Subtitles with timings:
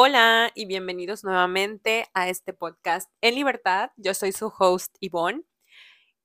[0.00, 3.90] Hola y bienvenidos nuevamente a este podcast en libertad.
[3.96, 5.42] Yo soy su host Yvonne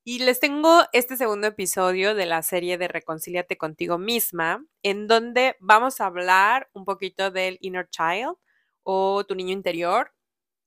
[0.03, 5.55] y les tengo este segundo episodio de la serie de Reconcíliate contigo misma, en donde
[5.59, 8.35] vamos a hablar un poquito del inner child
[8.83, 10.13] o tu niño interior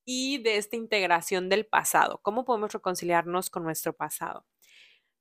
[0.04, 4.45] y de esta integración del pasado, cómo podemos reconciliarnos con nuestro pasado.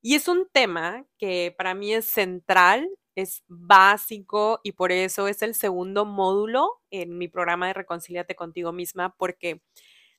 [0.02, 5.42] Y es un tema que para mí es central es básico y por eso es
[5.42, 9.62] el segundo módulo en mi programa de Reconcíliate contigo misma, porque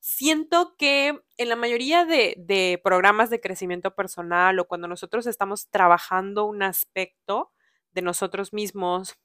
[0.01, 6.47] siento que en la mayoría de, programas de crecimiento personal o cuando nosotros estamos trabajando
[6.47, 7.53] un aspecto
[7.93, 9.19] de nosotros mismos,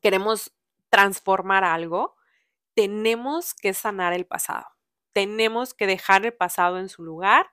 [0.00, 0.52] queremos
[0.88, 2.16] transformar algo,
[2.74, 4.66] tenemos que sanar el pasado.
[5.12, 7.50] Tenemos que dejar el pasado en su lugar,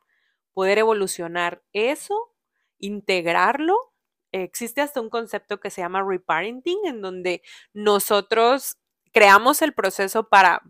[0.53, 2.33] poder evolucionar eso,
[2.79, 3.90] integrarlo
[4.31, 7.41] existe hasta un concepto que se llama reparenting, en donde
[7.73, 8.77] nosotros
[9.11, 10.61] creamos el proceso para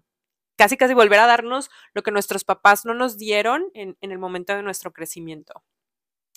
[0.55, 4.19] casi casi volver a darnos lo que nuestros papás no nos dieron en, en el
[4.19, 5.63] momento de nuestro crecimiento.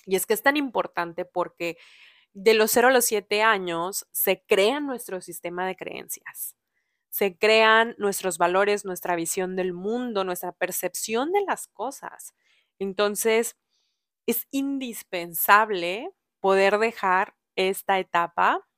[0.07, 1.77] Y es que es tan importante porque
[2.33, 6.57] de los 0 a los 7 años se crea nuestro sistema de creencias.
[7.11, 12.35] Se crean nuestros valores, nuestra visión del mundo, nuestra percepción de las cosas.
[12.79, 13.57] Entonces,
[14.27, 16.11] es indispensable
[16.45, 18.69] poder dejar esta etapa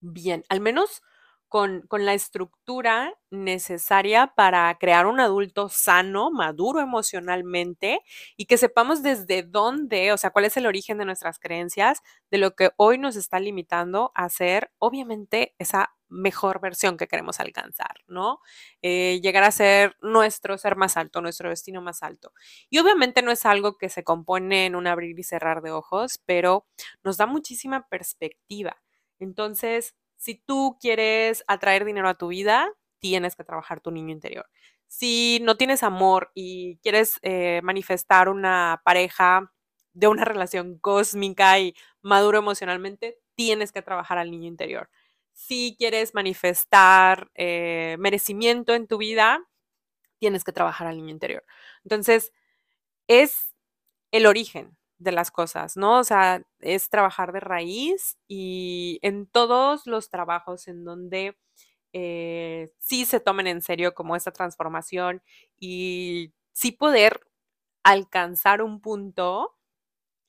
[0.00, 1.02] bien, al menos
[1.48, 8.00] con, con, la estructura necesaria para crear un adulto sano, maduro emocionalmente
[8.36, 12.38] y que sepamos desde dónde, o sea, cuál es el origen de nuestras creencias, de
[12.38, 17.96] lo que hoy nos está limitando a ser, obviamente, esa mejor versión que queremos alcanzar,
[18.06, 18.40] ¿no?
[18.82, 22.32] Eh, llegar a ser nuestro ser más alto, nuestro destino más alto.
[22.70, 26.20] Y obviamente no es algo que se compone en un abrir y cerrar de ojos,
[26.26, 26.66] pero
[27.02, 28.80] nos da muchísima perspectiva.
[29.18, 34.46] Entonces, si tú quieres atraer dinero a tu vida, tienes que trabajar tu niño interior.
[34.86, 39.52] Si no tienes amor y quieres eh, manifestar una pareja
[39.94, 44.90] de una relación cósmica y maduro emocionalmente, tienes que trabajar al niño interior
[45.38, 49.46] si quieres manifestar eh, merecimiento en tu vida,
[50.18, 51.44] tienes que trabajar al niño interior.
[51.84, 52.32] Entonces,
[53.08, 53.54] es
[54.12, 55.98] el origen de las cosas, ¿no?
[55.98, 61.36] O sea, es trabajar de raíz y en todos los trabajos en donde
[61.92, 65.22] eh, sí se tomen en serio como esta transformación
[65.58, 67.20] y sí poder
[67.84, 69.56] alcanzar un punto,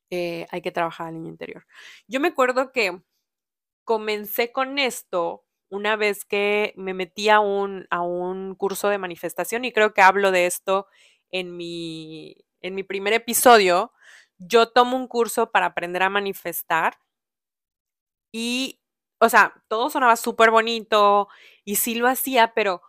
[0.09, 1.65] eh, hay que trabajar al niño interior.
[2.07, 3.01] Yo me acuerdo que
[3.85, 9.65] comencé con esto una vez que me metí a un, a un curso de manifestación
[9.65, 10.87] y creo que hablo de esto
[11.31, 13.91] en mi, en mi primer episodio.
[14.39, 16.97] Yo tomo un curso para aprender a manifestar
[18.31, 18.79] y,
[19.19, 21.27] o sea, todo sonaba súper bonito
[21.65, 22.81] y sí lo hacía, pero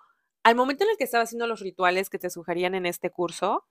[0.43, 3.67] al momento en el que estaba haciendo los rituales que te sugerían en este curso,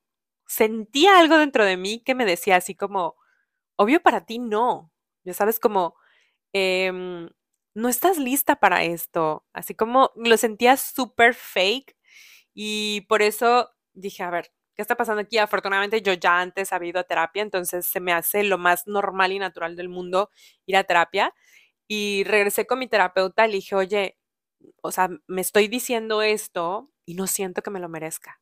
[0.48, 3.16] sentía algo dentro de mí que me decía así como,
[3.78, 4.92] obvio para ti no,
[5.26, 5.96] ya sabes, como
[6.54, 7.30] Em,
[7.76, 9.46] no estás lista para esto.
[9.54, 11.96] Así como lo sentía súper fake
[12.54, 15.38] y por eso dije, a ver, ¿qué está pasando aquí?
[15.38, 19.34] Afortunadamente yo ya antes había ido a terapia, entonces se me hace lo más normal
[19.34, 20.30] y natural del mundo
[20.66, 21.34] ir a terapia.
[21.86, 24.18] Y regresé con mi terapeuta y le dije, oye,
[24.82, 28.40] o sea, me estoy diciendo esto y no siento que me lo merezca.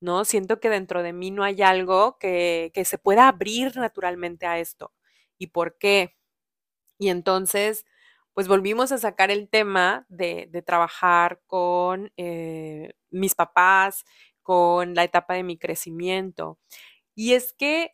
[0.00, 0.24] ¿no?
[0.24, 4.60] Siento que dentro de mí no hay algo que, que se pueda abrir naturalmente a
[4.60, 4.92] esto.
[5.38, 6.16] ¿Y por qué?
[7.00, 7.84] Y entonces,
[8.38, 14.04] pues volvimos a sacar el tema de, trabajar con eh, mis papás,
[14.48, 16.58] con la etapa de mi crecimiento.
[17.14, 17.92] Y es que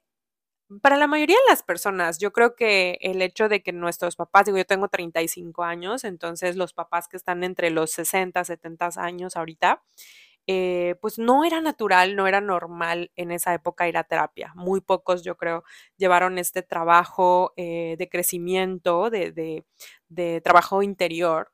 [0.83, 4.47] para la mayoría de las personas, yo creo que el hecho de que nuestros papás,
[4.47, 9.37] digo, yo tengo 35 años, entonces los papás que están entre los 60, 70 años
[9.37, 9.83] ahorita,
[10.47, 14.53] eh, pues no era natural, no era normal en esa época ir a terapia.
[14.55, 15.65] Muy pocos, yo creo,
[15.97, 19.65] llevaron este trabajo eh, de crecimiento, de,
[20.45, 21.51] trabajo interior.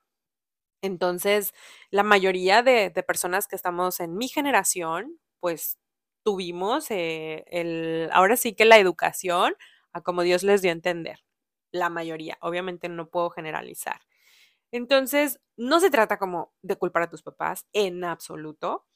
[0.83, 1.53] Entonces,
[1.91, 5.79] la mayoría de, personas que estamos en mi generación, pues
[6.23, 9.55] tuvimos eh, el, ahora sí que la educación
[9.93, 11.21] a como Dios les dio a entender.
[11.73, 14.01] La mayoría, obviamente no puedo generalizar.
[14.73, 18.87] Entonces, no se trata como de culpar a tus papás en absoluto,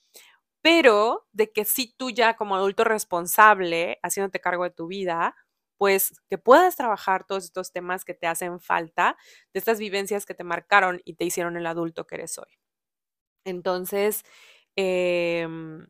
[0.63, 5.37] pero de que si tú ya como adulto responsable, haciéndote cargo de tu vida,
[5.79, 9.17] pues que puedas trabajar todos estos temas que te hacen falta,
[9.53, 12.59] de estas vivencias que te marcaron y te hicieron el adulto que eres hoy.
[13.45, 14.23] Entonces,
[14.77, 15.87] em,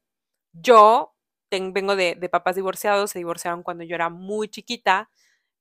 [0.52, 1.14] yo
[1.50, 5.10] vengo de, papás divorciados, se divorciaron cuando yo era muy chiquita,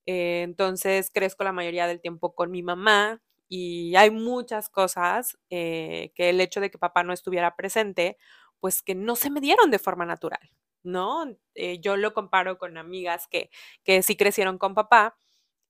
[0.07, 6.11] eh, entonces crezco la mayoría del tiempo con mi mamá y hay muchas cosas eh,
[6.15, 8.17] que el hecho de que papá no estuviera presente,
[8.59, 10.41] pues que no se me dieron de forma natural,
[10.83, 11.25] ¿no?
[11.55, 13.49] Eh, yo lo comparo con amigas que,
[13.83, 15.15] que sí crecieron con papá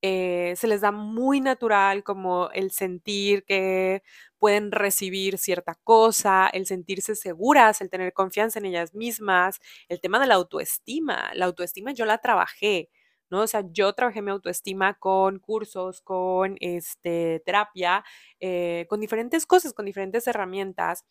[0.01, 4.03] eh, se les da muy natural como el sentir que
[4.37, 10.19] pueden recibir cierta cosa, el sentirse seguras, el tener confianza en ellas mismas, el tema
[10.19, 11.31] de la autoestima.
[11.35, 12.89] La autoestima yo la trabajé,
[13.29, 13.41] ¿no?
[13.43, 18.03] O sea, yo trabajé mi autoestima con cursos, con este, terapia,
[18.41, 21.05] eh, con diferentes cosas, con diferentes herramientas.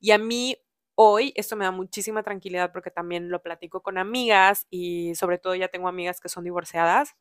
[0.00, 0.56] Y a mí
[1.00, 5.54] hoy esto me da muchísima tranquilidad porque también lo platico con amigas y sobre todo
[5.54, 7.14] ya tengo amigas que son divorciadas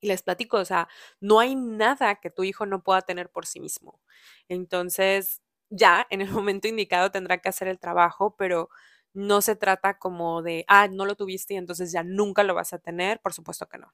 [0.00, 0.88] y les platico, o sea,
[1.20, 4.00] no hay nada que tu hijo no pueda tener por sí mismo.
[4.48, 8.70] Entonces, ya en el momento indicado tendrá que hacer el trabajo, pero
[9.14, 12.72] no se trata como de, ah, no lo tuviste y entonces ya nunca lo vas
[12.74, 13.92] a tener, por supuesto que no.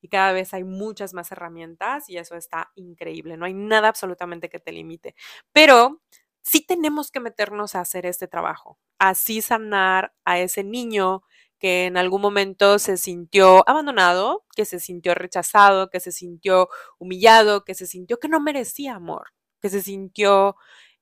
[0.00, 4.48] Y cada vez hay muchas más herramientas y eso está increíble, no hay nada absolutamente
[4.50, 5.14] que te limite.
[5.52, 6.00] Pero
[6.42, 11.22] sí tenemos que meternos a hacer este trabajo, así sanar a ese niño
[11.58, 16.68] que en algún momento se sintió abandonado, que se sintió rechazado, que se sintió
[16.98, 19.28] humillado, que se sintió que no merecía amor,
[19.60, 20.56] que se sintió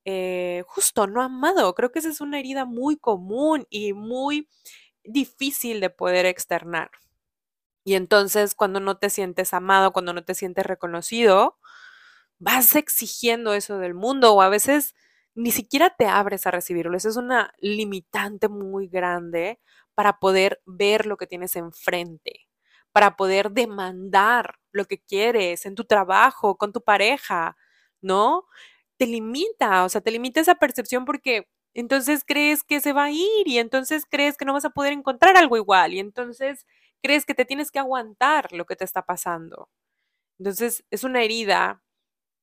[0.05, 1.75] eh, justo no amado.
[1.75, 4.49] Creo que esa es una herida muy común y muy
[5.05, 6.91] difícil de poder externar.
[7.85, 11.59] Y entonces cuando no te sientes amado, cuando no te sientes reconocido,
[12.39, 14.95] vas exigiendo eso del mundo o a veces
[15.35, 16.97] ni siquiera te abres a recibirlo.
[16.97, 19.61] Eso es una limitante muy grande
[19.95, 22.49] para poder ver lo que tienes enfrente,
[22.93, 27.57] para poder demandar lo que quieres en tu trabajo, con tu pareja,
[28.03, 28.47] ¿no?
[28.99, 33.11] Te limita, o sea, te limita esa percepción porque entonces crees que se va a
[33.13, 36.67] ir y entonces crees que no vas a poder encontrar algo igual y entonces
[37.03, 39.69] crees que te tienes que aguantar lo que te está pasando.
[40.39, 41.83] Entonces es una herida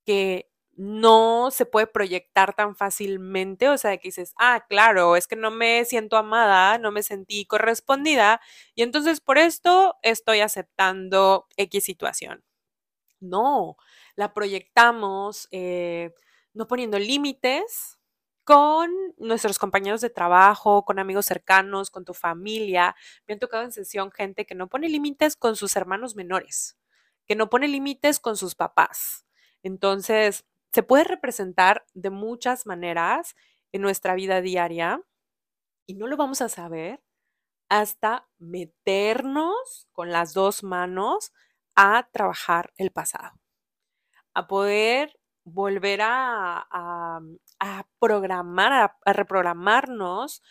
[0.06, 5.35] que no se puede proyectar tan fácilmente, o sea, que dices, ah, claro, es que
[5.35, 8.39] no me siento amada, no me sentí correspondida,
[8.75, 12.44] y entonces por esto estoy aceptando X situación.
[13.19, 13.77] No,
[14.15, 16.13] la proyectamos eh,
[16.53, 18.00] no poniendo límites
[18.44, 22.95] con nuestros compañeros de trabajo, con amigos cercanos, con tu familia.
[23.27, 26.77] Me han tocado en sesión gente que no pone límites con sus hermanos menores,
[27.27, 29.25] que no pone límites con sus papás.
[29.63, 33.35] Entonces, se puede representar de muchas maneras
[33.71, 35.01] en nuestra vida diaria
[35.85, 37.01] y no lo vamos a saber
[37.69, 41.33] hasta meternos con las dos manos
[41.75, 43.39] a trabajar el pasado,
[44.33, 46.67] a poder volver a,
[47.99, 48.73] programar,
[49.05, 50.41] a, reprogramarnos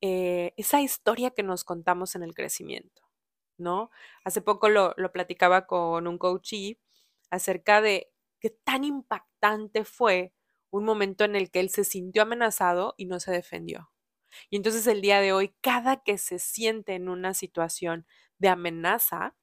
[0.00, 3.02] eh, esa historia que nos contamos en el crecimiento,
[3.56, 3.90] ¿no?
[4.24, 6.78] Hace poco lo, lo platicaba con un coachee
[7.30, 8.11] acerca de
[8.42, 10.34] qué tan impactante fue
[10.70, 13.92] un momento en el que él se sintió amenazado y no se defendió.
[14.50, 18.06] Y entonces el día de hoy, cada que se siente en una situación
[18.38, 19.36] de amenaza,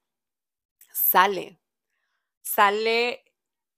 [0.92, 1.60] sale,
[2.42, 3.24] sale,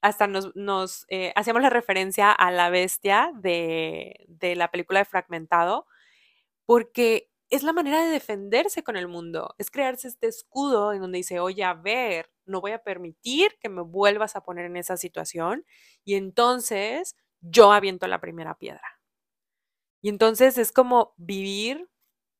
[0.02, 5.86] hasta nos, eh, hacíamos la referencia a la bestia de, de la película de Fragmentado,
[6.66, 11.18] porque es la manera de defenderse con el mundo, es crearse este escudo en donde
[11.18, 14.96] dice, oye, a ver, no voy a permitir que me vuelvas a poner en esa
[14.96, 15.64] situación
[16.04, 19.00] y entonces yo aviento la primera piedra.
[20.00, 21.88] Y entonces es como vivir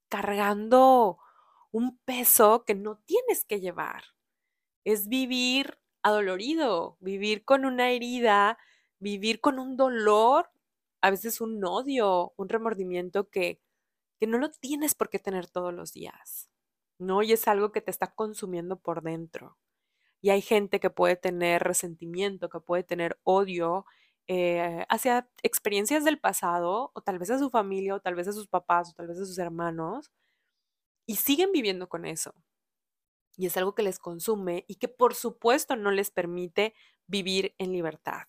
[0.09, 1.19] cargando
[1.73, 4.05] un peso que no tienes que llevar.
[4.85, 8.59] Es vivir adolorido, vivir con una herida,
[9.01, 10.51] vivir con un dolor,
[11.03, 13.61] a veces un odio, un remordimiento que
[14.21, 16.49] que no lo tienes por qué tener todos los días,
[16.99, 17.23] ¿no?
[17.23, 19.59] Y es algo que te está consumiendo por dentro.
[20.23, 23.87] Y hay gente que puede tener resentimiento, que puede tener odio
[24.29, 28.33] eh, hacia experiencias del pasado, o tal vez a su familia, o tal vez a
[28.33, 30.11] sus papás, o tal vez a sus hermanos,
[31.07, 32.35] y siguen viviendo con eso.
[33.37, 36.75] Y es algo que les consume y que por supuesto no les permite
[37.07, 38.25] vivir en libertad.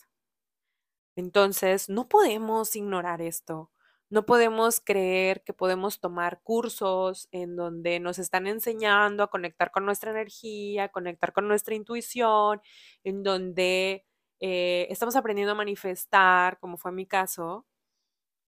[1.15, 3.71] Entonces, no podemos ignorar esto.
[4.13, 9.85] No podemos creer que podemos tomar cursos en donde nos están enseñando a conectar con
[9.87, 12.61] nuestra energía, conectar con nuestra intuición,
[13.03, 14.05] en donde
[14.39, 17.65] eh, estamos aprendiendo a manifestar, como fue mi caso,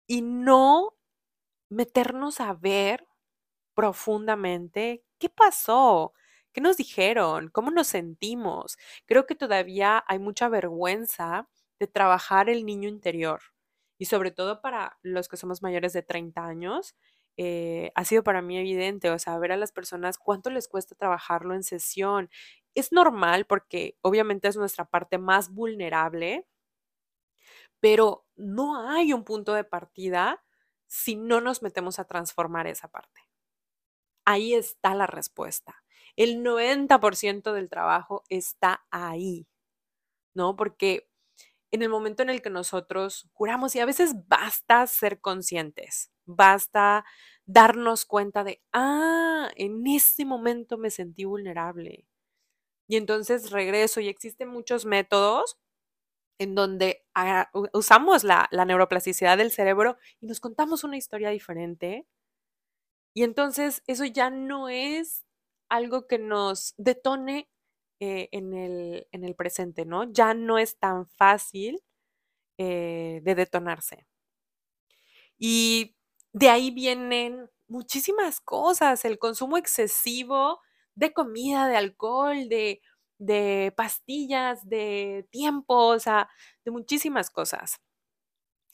[0.07, 0.99] y no
[1.71, 3.09] meternos a ver
[3.75, 6.13] profundamente qué pasó,
[6.53, 8.77] qué nos dijeron, cómo nos sentimos.
[9.07, 13.54] Creo que todavía hay mucha vergüenza de trabajar el niño interior
[13.99, 16.95] y sobre todo para los que somos mayores de 30 años,
[17.37, 20.95] eh, ha sido para mí evidente, o sea, ver a las personas cuánto les cuesta
[20.95, 22.31] trabajarlo en sesión.
[22.75, 26.47] Es normal porque obviamente es nuestra parte más vulnerable
[27.81, 30.43] pero no hay un punto de partida
[30.87, 33.21] si no nos metemos a transformar esa parte.
[34.25, 35.83] Ahí está la respuesta.
[36.17, 39.47] El 90% del trabajo está ahí,
[40.35, 40.57] ¿no?
[40.57, 41.09] Porque
[41.75, 47.05] en el momento en el que nosotros curamos, y a veces basta ser conscientes, basta
[47.47, 52.07] darnos cuenta de, ah, en ese momento me sentí vulnerable.
[52.87, 55.59] Y entonces regreso y existen muchos métodos
[56.39, 57.05] en donde
[57.73, 62.07] usamos la, neuroplasticidad del cerebro y nos contamos una historia diferente.
[63.15, 65.25] Y entonces eso ya no es
[65.69, 67.49] algo que nos detone
[68.01, 70.05] eh, en, el, en, el, presente, ¿no?
[70.13, 71.81] Ya no es tan fácil
[72.59, 74.07] eh, de detonarse.
[75.39, 75.97] Y
[76.33, 80.61] de ahí vienen muchísimas cosas, el consumo excesivo
[80.95, 82.81] de comida, de alcohol, de
[83.19, 86.29] de pastillas, de tiempo, o sea,
[86.65, 87.81] de muchísimas cosas.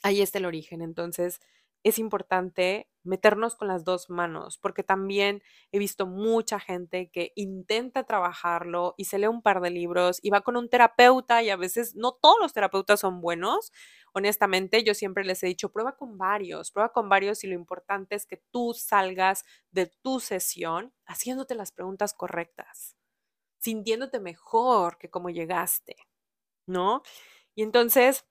[0.03, 0.81] Ahí está el origen.
[0.81, 1.39] Entonces,
[1.83, 8.03] es importante meternos con las dos manos, porque también he visto mucha gente que intenta
[8.05, 11.55] trabajarlo y se lee un par de libros y va con un terapeuta y a
[11.55, 13.71] veces no todos los terapeutas son buenos.
[14.13, 18.15] Honestamente, yo siempre les he dicho, prueba con varios, prueba con varios y lo importante
[18.15, 22.95] es que tú salgas de tu sesión haciéndote las preguntas correctas
[23.59, 25.95] sintiéndote mejor que como llegaste,
[26.67, 27.03] ¿no?
[27.55, 28.25] Y entonces,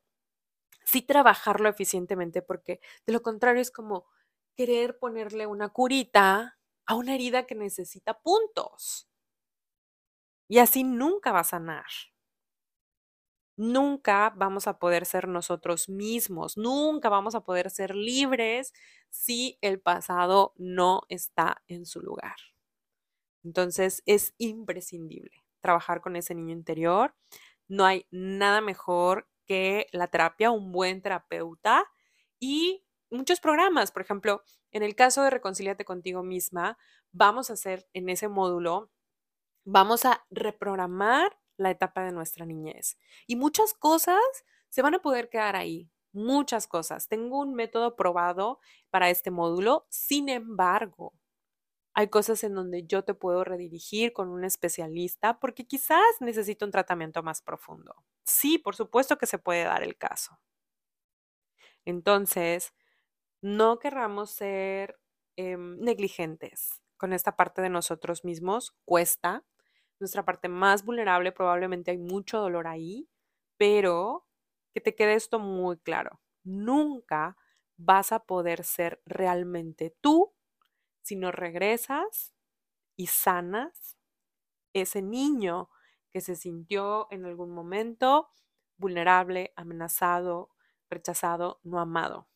[0.90, 4.06] sí trabajarlo eficientemente, porque de lo contrario es como
[4.56, 9.08] querer ponerle una curita a una herida que necesita puntos.
[10.48, 11.86] Y así nunca va a sanar.
[13.56, 18.72] Nunca vamos a poder ser nosotros mismos, nunca vamos a poder ser libres
[19.10, 22.36] si el pasado no está en su lugar.
[23.44, 27.14] Entonces es imprescindible trabajar con ese niño interior.
[27.68, 31.84] No hay nada mejor que la terapia, un buen terapeuta
[32.38, 33.90] y muchos programas.
[33.90, 36.78] Por ejemplo, en el caso de Reconcíliate contigo misma,
[37.10, 38.92] vamos a hacer en ese módulo,
[39.64, 42.96] vamos a reprogramar la etapa de nuestra niñez.
[43.26, 44.20] Y muchas cosas
[44.68, 47.08] se van a poder quedar ahí, muchas cosas.
[47.08, 51.12] Tengo un método probado para este módulo, sin embargo,
[51.92, 56.70] hay cosas en donde yo te puedo redirigir con un especialista porque quizás necesito un
[56.70, 57.96] tratamiento más profundo.
[58.30, 60.38] Sí, por supuesto que se puede dar el caso.
[61.84, 62.74] Entonces,
[63.42, 64.98] no querramos ser
[65.36, 68.74] em, negligentes con esta parte de nosotros mismos.
[68.84, 69.44] Cuesta.
[70.00, 73.08] Nuestra parte más vulnerable, probablemente hay mucho dolor ahí,
[73.58, 74.26] pero
[74.74, 76.20] que te quede esto muy claro.
[76.44, 77.36] Nunca
[77.78, 80.34] vas a poder ser realmente tú
[81.02, 82.34] si no regresas
[82.96, 83.98] y sanas
[84.74, 85.70] ese niño
[86.10, 88.28] que se sintió en algún momento
[88.76, 90.50] vulnerable, amenazado,
[90.88, 92.28] rechazado, no amado.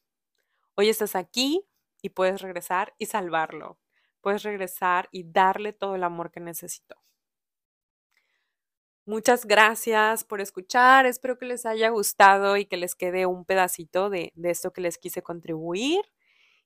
[0.75, 1.67] Hoy estás aquí
[2.03, 3.79] y puedes regresar y salvarlo.
[4.21, 6.97] Puedes regresar y darle todo el amor que necesitó.
[9.07, 11.05] Muchas gracias por escuchar.
[11.05, 14.81] Espero que les haya gustado y que les quede un pedacito de, de esto que
[14.81, 16.01] les quise contribuir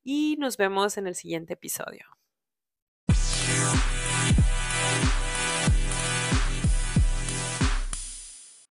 [0.05, 2.07] y nos vemos en el siguiente episodio.